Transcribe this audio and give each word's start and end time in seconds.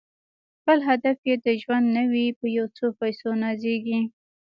بل 0.65 0.79
هدف 0.89 1.17
یې 1.29 1.35
د 1.45 1.47
ژوند 1.61 1.85
نه 1.97 2.03
وي 2.11 2.25
په 2.39 2.45
یو 2.57 2.65
څو 2.77 2.85
پیسو 2.99 3.29
نازیږي 3.43 4.01